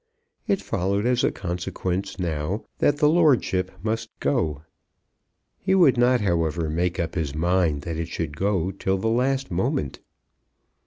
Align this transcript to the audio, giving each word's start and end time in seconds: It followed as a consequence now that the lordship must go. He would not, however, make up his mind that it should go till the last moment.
It 0.47 0.63
followed 0.63 1.05
as 1.05 1.23
a 1.23 1.31
consequence 1.31 2.17
now 2.17 2.65
that 2.79 2.97
the 2.97 3.07
lordship 3.07 3.69
must 3.83 4.09
go. 4.19 4.63
He 5.59 5.75
would 5.75 5.95
not, 5.95 6.21
however, 6.21 6.71
make 6.71 6.99
up 6.99 7.13
his 7.13 7.35
mind 7.35 7.83
that 7.83 7.97
it 7.97 8.07
should 8.07 8.35
go 8.35 8.71
till 8.71 8.97
the 8.97 9.09
last 9.09 9.51
moment. 9.51 9.99